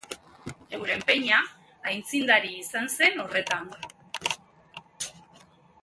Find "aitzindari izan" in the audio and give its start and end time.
1.91-2.91